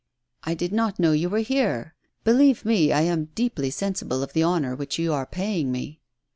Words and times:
I 0.43 0.55
did 0.55 0.73
not 0.73 0.97
know 0.97 1.11
you 1.11 1.29
were 1.29 1.41
here. 1.45 1.93
Believe 2.23 2.65
me, 2.65 2.91
I 2.91 3.01
am 3.01 3.25
deeply 3.35 3.69
sensible 3.69 4.23
of 4.23 4.33
the 4.33 4.41
honor 4.41 4.75
which 4.75 4.97
you 4.97 5.13
are 5.13 5.27
paying 5.27 5.71
me." 5.71 6.01